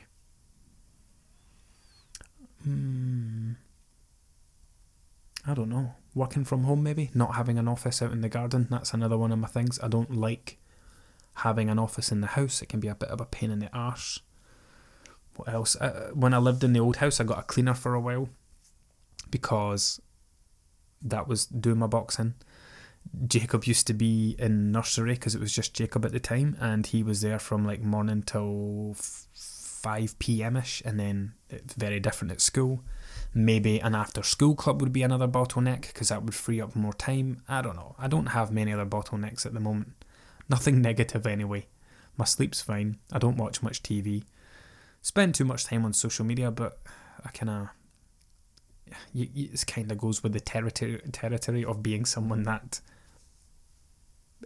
Hmm. 2.64 3.52
I 5.46 5.54
don't 5.54 5.70
know. 5.70 5.94
Working 6.16 6.44
from 6.44 6.64
home, 6.64 6.82
maybe 6.82 7.12
not 7.14 7.36
having 7.36 7.60
an 7.60 7.68
office 7.68 8.02
out 8.02 8.14
in 8.14 8.22
the 8.22 8.30
garden. 8.30 8.68
That's 8.72 8.96
another 8.96 9.18
one 9.18 9.32
of 9.32 9.38
my 9.38 9.48
things. 9.48 9.80
I 9.84 9.90
don't 9.90 10.16
like 10.16 10.58
having 11.36 11.70
an 11.70 11.80
office 11.80 12.12
in 12.12 12.22
the 12.22 12.28
house. 12.28 12.62
It 12.62 12.70
can 12.70 12.80
be 12.80 12.88
a 12.88 12.96
bit 12.96 13.10
of 13.10 13.22
a 13.22 13.26
pain 13.26 13.52
in 13.52 13.60
the 13.60 13.70
arse. 13.74 14.20
What 15.36 15.50
else? 15.50 15.76
Uh, 15.76 16.12
when 16.14 16.34
I 16.34 16.38
lived 16.38 16.64
in 16.64 16.74
the 16.74 16.80
old 16.80 16.98
house, 16.98 17.20
I 17.20 17.24
got 17.24 17.40
a 17.40 17.44
cleaner 17.44 17.74
for 17.74 17.96
a 17.96 18.00
while 18.00 18.30
because 19.32 20.00
that 21.02 21.28
was 21.28 21.46
doing 21.46 21.80
my 21.80 21.88
boxing. 21.88 22.36
Jacob 23.28 23.66
used 23.66 23.88
to 23.88 23.94
be 23.94 24.36
in 24.40 24.72
nursery 24.72 25.16
because 25.16 25.36
it 25.36 25.42
was 25.42 25.54
just 25.54 25.74
Jacob 25.74 26.06
at 26.06 26.12
the 26.12 26.20
time, 26.20 26.56
and 26.62 26.88
he 26.88 27.04
was 27.04 27.22
there 27.22 27.40
from 27.40 27.66
like 27.66 27.82
morning 27.82 28.24
till 28.24 28.96
five 28.96 30.18
p.m. 30.20 30.56
ish, 30.56 30.82
and 30.86 31.00
then 31.00 31.34
it's 31.50 31.74
very 31.74 32.00
different 32.00 32.32
at 32.32 32.40
school. 32.40 32.82
Maybe 33.34 33.80
an 33.80 33.96
after 33.96 34.24
school 34.24 34.56
club 34.56 34.80
would 34.82 34.94
be 34.94 35.02
another 35.02 35.28
bottleneck 35.28 35.88
because 35.88 36.10
that 36.10 36.24
would 36.24 36.36
free 36.36 36.62
up 36.62 36.76
more 36.76 36.94
time. 36.94 37.42
I 37.50 37.62
don't 37.62 37.76
know. 37.76 37.96
I 37.98 38.08
don't 38.08 38.28
have 38.28 38.52
many 38.52 38.72
other 38.72 38.86
bottlenecks 38.86 39.46
at 39.46 39.54
the 39.54 39.60
moment. 39.60 40.03
Nothing 40.50 40.82
negative 40.82 41.26
anyway. 41.26 41.68
My 42.18 42.26
sleep's 42.26 42.62
fine. 42.62 42.98
I 43.12 43.20
don't 43.20 43.38
watch 43.38 43.64
much 43.64 43.82
TV. 43.82 44.24
Spend 45.02 45.36
too 45.36 45.46
much 45.46 45.66
time 45.66 45.86
on 45.86 45.94
social 45.94 46.26
media, 46.26 46.52
but 46.52 46.80
I 47.26 47.30
kind 47.30 47.50
of. 47.50 47.70
It 49.16 49.66
kind 49.66 49.92
of 49.92 49.98
goes 49.98 50.22
with 50.22 50.34
the 50.34 50.40
territory 50.40 51.02
territory 51.12 51.66
of 51.66 51.82
being 51.82 52.06
someone 52.06 52.40
mm-hmm. 52.40 52.52
that 52.52 52.82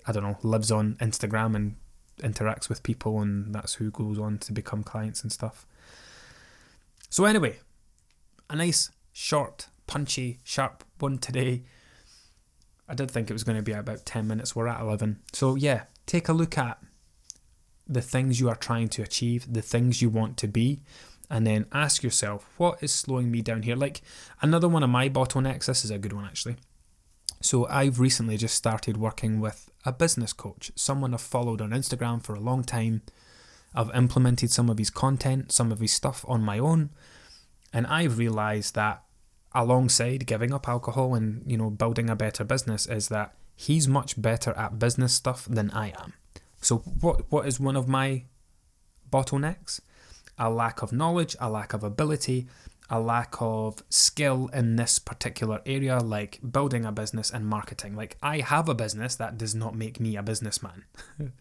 I 0.06 0.12
don't 0.12 0.24
know 0.24 0.38
lives 0.42 0.72
on 0.72 0.96
Instagram 1.02 1.56
and 1.56 1.76
interacts 2.20 2.70
with 2.70 2.84
people, 2.84 3.20
and 3.22 3.54
that's 3.54 3.76
who 3.76 3.92
goes 3.92 4.18
on 4.18 4.38
to 4.40 4.54
become 4.54 4.84
clients 4.84 5.22
and 5.22 5.32
stuff. 5.32 5.66
So 7.10 7.26
anyway, 7.26 7.60
a 8.50 8.56
nice, 8.56 8.92
short, 9.12 9.68
punchy, 9.86 10.40
sharp 10.44 10.84
one 11.00 11.18
today. 11.18 11.64
I 12.90 12.96
did 12.96 13.12
think 13.12 13.30
it 13.30 13.34
was 13.34 13.44
going 13.44 13.58
to 13.58 13.64
be 13.64 13.74
about 13.74 14.06
10 14.06 14.28
minutes. 14.28 14.56
We're 14.56 14.68
at 14.68 14.82
11. 14.82 15.20
So, 15.34 15.56
yeah, 15.56 15.84
take 16.06 16.30
a 16.30 16.34
look 16.34 16.58
at 16.58 16.82
the 17.88 18.02
things 18.02 18.40
you 18.40 18.50
are 18.50 18.56
trying 18.56 18.88
to 18.90 19.02
achieve, 19.02 19.52
the 19.52 19.62
things 19.62 20.02
you 20.02 20.10
want 20.10 20.38
to 20.38 20.48
be, 20.48 20.82
and 21.30 21.46
then 21.46 21.66
ask 21.72 22.04
yourself, 22.04 22.48
what 22.58 22.82
is 22.82 22.94
slowing 22.94 23.30
me 23.30 23.42
down 23.42 23.64
here? 23.64 23.76
Like 23.76 24.02
another 24.42 24.70
one 24.70 24.84
of 24.84 24.90
my 24.90 25.10
bottlenecks, 25.10 25.66
this 25.66 25.84
is 25.84 25.92
a 25.92 25.98
good 25.98 26.14
one 26.14 26.26
actually. 26.26 26.56
So, 27.42 27.68
I've 27.68 28.00
recently 28.00 28.38
just 28.38 28.56
started 28.56 28.98
working 28.98 29.40
with 29.40 29.70
a 29.86 29.92
business 29.92 30.34
coach, 30.34 30.72
someone 30.76 31.14
I've 31.14 31.22
followed 31.22 31.62
on 31.62 31.72
Instagram 31.72 32.24
for 32.24 32.34
a 32.34 32.40
long 32.40 32.64
time. 32.64 33.02
I've 33.76 33.94
implemented 33.94 34.52
some 34.52 34.70
of 34.70 34.78
his 34.78 34.90
content, 34.90 35.52
some 35.52 35.72
of 35.72 35.80
his 35.80 35.94
stuff 35.94 36.26
on 36.28 36.42
my 36.42 36.58
own, 36.58 36.90
and 37.72 37.86
I've 37.86 38.18
realized 38.18 38.76
that 38.76 39.04
alongside 39.58 40.28
giving 40.28 40.54
up 40.54 40.70
alcohol 40.70 41.16
and, 41.16 41.44
you 41.50 41.58
know, 41.58 41.70
building 41.70 42.10
a 42.10 42.16
better 42.16 42.44
business 42.44 42.86
is 42.86 43.10
that 43.10 43.34
he's 43.56 43.88
much 43.88 44.22
better 44.22 44.52
at 44.52 44.78
business 44.78 45.14
stuff 45.14 45.46
than 45.50 45.72
I 45.72 45.88
am. 46.00 46.14
So 46.62 46.78
what 46.78 47.32
what 47.32 47.48
is 47.48 47.60
one 47.60 47.76
of 47.76 47.88
my 47.88 48.24
bottlenecks? 49.12 49.82
A 50.38 50.50
lack 50.50 50.84
of 50.84 50.94
knowledge, 50.94 51.36
a 51.40 51.50
lack 51.50 51.74
of 51.74 51.84
ability, 51.84 52.48
a 52.90 53.00
lack 53.00 53.36
of 53.40 53.84
skill 53.90 54.50
in 54.54 54.76
this 54.76 55.00
particular 55.00 55.62
area, 55.66 55.98
like 56.00 56.40
building 56.52 56.86
a 56.86 56.92
business 56.92 57.32
and 57.32 57.48
marketing. 57.48 57.96
Like, 57.96 58.18
I 58.22 58.40
have 58.40 58.70
a 58.70 58.76
business 58.76 59.16
that 59.16 59.38
does 59.38 59.56
not 59.56 59.76
make 59.76 60.00
me 60.00 60.16
a 60.16 60.22
businessman. 60.22 60.86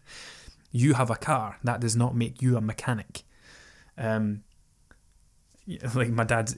you 0.71 0.95
have 0.95 1.11
a 1.11 1.15
car 1.15 1.59
that 1.63 1.79
does 1.79 1.95
not 1.95 2.15
make 2.15 2.41
you 2.41 2.57
a 2.57 2.61
mechanic. 2.61 3.21
Um, 3.97 4.43
like 5.95 6.09
my 6.09 6.23
dad's 6.23 6.55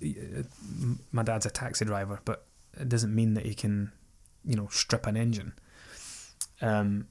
my 1.12 1.24
dad's 1.24 1.46
a 1.46 1.50
taxi 1.50 1.86
driver, 1.86 2.20
but 2.26 2.46
it 2.80 2.90
doesn't 2.90 3.14
mean 3.14 3.34
that 3.34 3.46
he 3.46 3.54
can, 3.54 3.92
you 4.46 4.56
know, 4.56 4.68
strip 4.72 5.08
an 5.08 5.18
engine. 5.18 5.54
Um, 6.62 7.08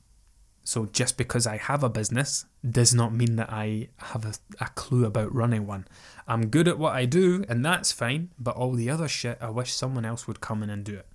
so 0.62 0.86
just 0.86 1.16
because 1.16 1.46
I 1.46 1.56
have 1.56 1.82
a 1.82 1.88
business 1.88 2.44
does 2.68 2.94
not 2.94 3.14
mean 3.14 3.36
that 3.36 3.50
I 3.50 3.88
have 3.96 4.26
a, 4.26 4.34
a 4.60 4.68
clue 4.74 5.06
about 5.06 5.34
running 5.34 5.66
one. 5.66 5.86
I'm 6.26 6.48
good 6.48 6.68
at 6.68 6.78
what 6.78 6.94
I 6.94 7.06
do, 7.06 7.42
and 7.48 7.64
that's 7.64 7.90
fine. 7.90 8.30
But 8.38 8.56
all 8.56 8.72
the 8.72 8.90
other 8.90 9.08
shit, 9.08 9.38
I 9.40 9.48
wish 9.48 9.72
someone 9.72 10.04
else 10.04 10.26
would 10.26 10.42
come 10.42 10.62
in 10.62 10.68
and 10.68 10.84
do 10.84 10.94
it. 10.94 11.06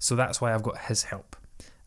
So 0.00 0.16
that's 0.16 0.40
why 0.40 0.52
I've 0.52 0.64
got 0.64 0.78
his 0.78 1.04
help. 1.04 1.36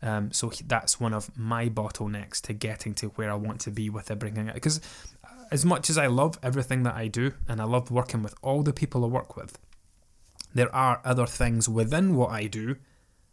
Um, 0.00 0.32
so 0.32 0.48
he, 0.48 0.64
that's 0.66 0.98
one 0.98 1.12
of 1.12 1.36
my 1.36 1.68
bottlenecks 1.68 2.40
to 2.42 2.52
getting 2.52 2.94
to 2.94 3.08
where 3.08 3.30
I 3.30 3.34
want 3.34 3.60
to 3.62 3.70
be 3.70 3.90
with 3.90 4.06
the 4.06 4.16
bringing 4.16 4.48
it. 4.48 4.54
Because 4.54 4.80
as 5.54 5.64
much 5.64 5.88
as 5.88 5.96
I 5.96 6.08
love 6.08 6.36
everything 6.42 6.82
that 6.82 6.96
I 6.96 7.06
do 7.06 7.32
and 7.46 7.60
I 7.60 7.64
love 7.64 7.88
working 7.88 8.24
with 8.24 8.34
all 8.42 8.64
the 8.64 8.72
people 8.72 9.04
I 9.04 9.06
work 9.06 9.36
with, 9.36 9.56
there 10.52 10.74
are 10.74 11.00
other 11.04 11.26
things 11.26 11.68
within 11.68 12.16
what 12.16 12.30
I 12.30 12.48
do 12.48 12.74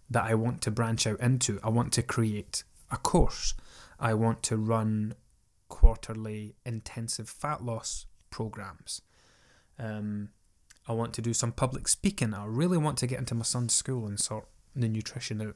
that 0.07 0.25
I 0.25 0.35
want 0.35 0.61
to 0.61 0.69
branch 0.69 1.07
out 1.07 1.19
into. 1.19 1.59
I 1.63 1.69
want 1.69 1.91
to 1.93 2.03
create 2.03 2.63
a 2.91 2.97
course. 2.97 3.55
I 3.99 4.13
want 4.13 4.43
to 4.43 4.57
run 4.57 5.15
quarterly 5.67 6.53
intensive 6.63 7.27
fat 7.27 7.65
loss 7.65 8.05
programs. 8.29 9.01
Um, 9.79 10.29
I 10.87 10.93
want 10.93 11.13
to 11.15 11.23
do 11.23 11.33
some 11.33 11.51
public 11.51 11.87
speaking. 11.87 12.35
I 12.35 12.45
really 12.45 12.77
want 12.77 12.99
to 12.99 13.07
get 13.07 13.17
into 13.17 13.33
my 13.33 13.45
son's 13.45 13.73
school 13.73 14.05
and 14.05 14.19
sort 14.19 14.47
the 14.75 14.87
nutrition 14.87 15.41
out, 15.41 15.55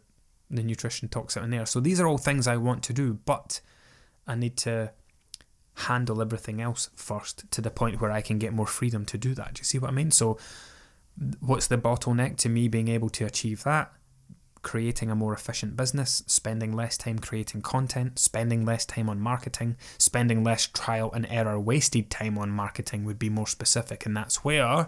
the 0.49 0.63
nutrition 0.63 1.09
talks 1.09 1.37
out 1.37 1.43
in 1.43 1.51
there. 1.51 1.67
So 1.67 1.79
these 1.79 1.99
are 1.99 2.07
all 2.07 2.17
things 2.17 2.47
I 2.47 2.57
want 2.57 2.81
to 2.85 2.93
do, 2.93 3.19
but 3.23 3.61
I 4.25 4.33
need 4.33 4.57
to 4.57 4.93
handle 5.75 6.21
everything 6.21 6.61
else 6.61 6.89
first 6.95 7.49
to 7.51 7.61
the 7.61 7.69
point 7.69 8.01
where 8.01 8.11
I 8.11 8.21
can 8.21 8.39
get 8.39 8.53
more 8.53 8.67
freedom 8.67 9.05
to 9.05 9.17
do 9.17 9.33
that. 9.35 9.55
Do 9.55 9.59
you 9.59 9.65
see 9.65 9.79
what 9.79 9.89
I 9.89 9.93
mean? 9.93 10.11
So, 10.11 10.37
what's 11.39 11.67
the 11.67 11.77
bottleneck 11.77 12.37
to 12.37 12.49
me 12.49 12.67
being 12.67 12.87
able 12.87 13.09
to 13.09 13.25
achieve 13.25 13.63
that? 13.63 13.91
Creating 14.61 15.11
a 15.11 15.15
more 15.15 15.33
efficient 15.33 15.75
business, 15.75 16.23
spending 16.27 16.73
less 16.73 16.97
time 16.97 17.19
creating 17.19 17.61
content, 17.61 18.17
spending 18.17 18.65
less 18.65 18.85
time 18.85 19.09
on 19.09 19.19
marketing, 19.19 19.75
spending 19.97 20.43
less 20.43 20.65
trial 20.65 21.11
and 21.13 21.27
error 21.29 21.59
wasted 21.59 22.09
time 22.09 22.37
on 22.37 22.49
marketing 22.49 23.05
would 23.05 23.19
be 23.19 23.29
more 23.29 23.47
specific. 23.47 24.05
And 24.05 24.17
that's 24.17 24.43
where 24.43 24.87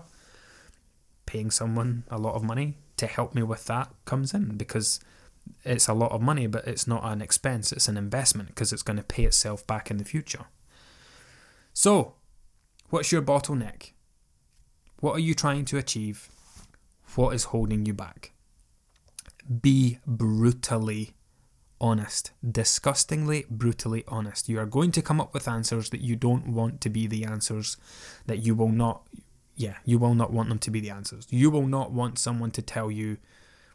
paying 1.25 1.51
someone 1.51 2.05
a 2.09 2.17
lot 2.17 2.33
of 2.33 2.43
money 2.43 2.77
to 2.95 3.05
help 3.05 3.35
me 3.35 3.43
with 3.43 3.65
that 3.65 3.91
comes 4.05 4.33
in 4.33 4.57
because 4.57 4.99
it's 5.63 5.87
a 5.87 5.93
lot 5.93 6.11
of 6.11 6.21
money, 6.21 6.47
but 6.47 6.67
it's 6.67 6.87
not 6.87 7.03
an 7.05 7.21
expense, 7.21 7.71
it's 7.71 7.87
an 7.87 7.97
investment 7.97 8.49
because 8.49 8.73
it's 8.73 8.81
going 8.81 8.97
to 8.97 9.03
pay 9.03 9.25
itself 9.25 9.65
back 9.67 9.91
in 9.91 9.97
the 9.97 10.05
future. 10.05 10.45
So, 11.79 12.15
what's 12.89 13.11
your 13.11 13.21
bottleneck? 13.21 13.91
What 14.99 15.11
are 15.11 15.19
you 15.19 15.35
trying 15.35 15.63
to 15.65 15.77
achieve? 15.77 16.27
What 17.13 17.35
is 17.35 17.43
holding 17.53 17.85
you 17.85 17.93
back? 17.93 18.33
Be 19.61 19.99
brutally 20.07 21.13
honest. 21.79 22.31
Disgustingly, 22.43 23.45
brutally 23.47 24.03
honest. 24.07 24.49
You 24.49 24.57
are 24.57 24.65
going 24.65 24.91
to 24.93 25.03
come 25.03 25.21
up 25.21 25.35
with 25.35 25.47
answers 25.47 25.91
that 25.91 26.01
you 26.01 26.15
don't 26.15 26.47
want 26.47 26.81
to 26.81 26.89
be 26.89 27.05
the 27.05 27.25
answers, 27.25 27.77
that 28.25 28.39
you 28.39 28.55
will 28.55 28.71
not, 28.71 29.05
yeah, 29.55 29.75
you 29.85 29.99
will 29.99 30.15
not 30.15 30.33
want 30.33 30.49
them 30.49 30.57
to 30.57 30.71
be 30.71 30.79
the 30.79 30.89
answers. 30.89 31.27
You 31.29 31.51
will 31.51 31.67
not 31.67 31.91
want 31.91 32.17
someone 32.17 32.49
to 32.53 32.63
tell 32.63 32.89
you, 32.89 33.17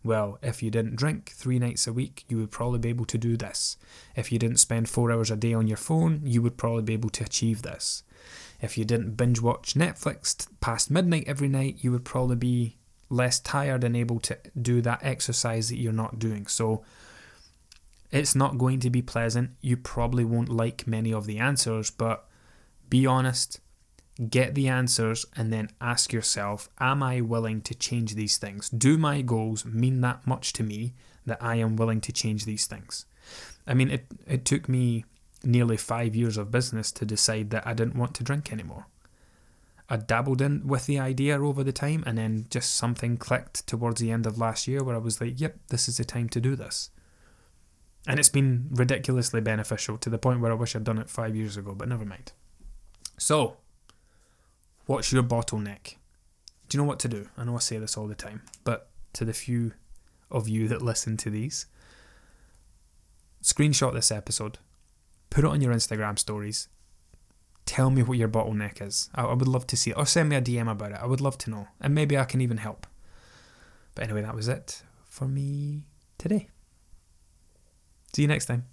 well, 0.04 0.38
if 0.42 0.62
you 0.62 0.70
didn't 0.70 0.96
drink 0.96 1.30
three 1.34 1.58
nights 1.58 1.86
a 1.86 1.92
week, 1.92 2.24
you 2.28 2.38
would 2.38 2.50
probably 2.50 2.78
be 2.78 2.88
able 2.88 3.04
to 3.06 3.18
do 3.18 3.36
this. 3.36 3.76
If 4.16 4.32
you 4.32 4.38
didn't 4.38 4.58
spend 4.58 4.88
four 4.88 5.12
hours 5.12 5.30
a 5.30 5.36
day 5.36 5.54
on 5.54 5.68
your 5.68 5.76
phone, 5.76 6.22
you 6.24 6.42
would 6.42 6.56
probably 6.56 6.82
be 6.82 6.94
able 6.94 7.10
to 7.10 7.24
achieve 7.24 7.62
this. 7.62 8.02
If 8.60 8.76
you 8.76 8.84
didn't 8.84 9.16
binge 9.16 9.40
watch 9.40 9.74
Netflix 9.74 10.46
past 10.60 10.90
midnight 10.90 11.24
every 11.26 11.48
night, 11.48 11.78
you 11.80 11.92
would 11.92 12.04
probably 12.04 12.36
be 12.36 12.76
less 13.10 13.38
tired 13.40 13.84
and 13.84 13.96
able 13.96 14.18
to 14.20 14.38
do 14.60 14.80
that 14.80 15.04
exercise 15.04 15.68
that 15.68 15.78
you're 15.78 15.92
not 15.92 16.18
doing. 16.18 16.46
So 16.46 16.82
it's 18.10 18.34
not 18.34 18.58
going 18.58 18.80
to 18.80 18.90
be 18.90 19.02
pleasant. 19.02 19.50
You 19.60 19.76
probably 19.76 20.24
won't 20.24 20.48
like 20.48 20.86
many 20.86 21.12
of 21.12 21.26
the 21.26 21.38
answers, 21.38 21.90
but 21.90 22.28
be 22.88 23.06
honest, 23.06 23.60
get 24.30 24.54
the 24.54 24.68
answers 24.68 25.26
and 25.36 25.52
then 25.52 25.70
ask 25.80 26.12
yourself 26.12 26.68
Am 26.78 27.02
I 27.02 27.20
willing 27.20 27.60
to 27.62 27.74
change 27.74 28.14
these 28.14 28.38
things? 28.38 28.68
Do 28.68 28.98
my 28.98 29.22
goals 29.22 29.64
mean 29.64 30.00
that 30.00 30.26
much 30.26 30.52
to 30.54 30.62
me 30.62 30.94
that 31.26 31.42
I 31.42 31.56
am 31.56 31.76
willing 31.76 32.00
to 32.02 32.12
change 32.12 32.44
these 32.44 32.66
things? 32.66 33.06
I 33.66 33.74
mean, 33.74 33.90
it, 33.90 34.06
it 34.26 34.44
took 34.44 34.68
me 34.68 35.04
nearly 35.44 35.76
five 35.76 36.14
years 36.14 36.36
of 36.36 36.50
business 36.50 36.92
to 36.92 37.04
decide 37.04 37.50
that 37.50 37.66
I 37.66 37.74
didn't 37.74 37.96
want 37.96 38.14
to 38.14 38.24
drink 38.24 38.52
anymore. 38.52 38.86
I 39.88 39.96
dabbled 39.96 40.40
in 40.40 40.66
with 40.66 40.86
the 40.86 40.98
idea 40.98 41.38
over 41.42 41.62
the 41.62 41.72
time 41.72 42.02
and 42.06 42.16
then 42.16 42.46
just 42.48 42.74
something 42.74 43.16
clicked 43.16 43.66
towards 43.66 44.00
the 44.00 44.10
end 44.10 44.26
of 44.26 44.38
last 44.38 44.66
year 44.66 44.82
where 44.82 44.94
I 44.94 44.98
was 44.98 45.20
like, 45.20 45.40
yep, 45.40 45.56
this 45.68 45.88
is 45.88 45.98
the 45.98 46.04
time 46.04 46.28
to 46.30 46.40
do 46.40 46.56
this. 46.56 46.90
And 48.06 48.18
it's 48.18 48.28
been 48.28 48.68
ridiculously 48.70 49.40
beneficial 49.40 49.98
to 49.98 50.10
the 50.10 50.18
point 50.18 50.40
where 50.40 50.50
I 50.50 50.54
wish 50.54 50.74
I'd 50.74 50.84
done 50.84 50.98
it 50.98 51.10
five 51.10 51.36
years 51.36 51.56
ago, 51.56 51.74
but 51.74 51.88
never 51.88 52.04
mind. 52.04 52.32
So, 53.18 53.58
What's 54.86 55.12
your 55.12 55.22
bottleneck? 55.22 55.96
Do 56.68 56.76
you 56.76 56.82
know 56.82 56.88
what 56.88 56.98
to 57.00 57.08
do? 57.08 57.28
I 57.36 57.44
know 57.44 57.56
I 57.56 57.60
say 57.60 57.78
this 57.78 57.96
all 57.96 58.06
the 58.06 58.14
time, 58.14 58.42
but 58.64 58.88
to 59.14 59.24
the 59.24 59.32
few 59.32 59.72
of 60.30 60.48
you 60.48 60.68
that 60.68 60.82
listen 60.82 61.16
to 61.18 61.30
these, 61.30 61.66
screenshot 63.42 63.92
this 63.92 64.10
episode, 64.10 64.58
put 65.30 65.44
it 65.44 65.48
on 65.48 65.60
your 65.60 65.72
Instagram 65.72 66.18
stories, 66.18 66.68
tell 67.66 67.90
me 67.90 68.02
what 68.02 68.18
your 68.18 68.28
bottleneck 68.28 68.86
is. 68.86 69.10
I, 69.14 69.22
I 69.22 69.34
would 69.34 69.48
love 69.48 69.66
to 69.68 69.76
see 69.76 69.90
it. 69.90 69.96
Or 69.96 70.06
send 70.06 70.28
me 70.28 70.36
a 70.36 70.42
DM 70.42 70.70
about 70.70 70.92
it. 70.92 70.98
I 71.00 71.06
would 71.06 71.20
love 71.20 71.38
to 71.38 71.50
know. 71.50 71.68
And 71.80 71.94
maybe 71.94 72.18
I 72.18 72.24
can 72.24 72.40
even 72.40 72.56
help. 72.56 72.86
But 73.94 74.04
anyway, 74.04 74.22
that 74.22 74.34
was 74.34 74.48
it 74.48 74.82
for 75.04 75.28
me 75.28 75.82
today. 76.18 76.48
See 78.14 78.22
you 78.22 78.28
next 78.28 78.46
time. 78.46 78.66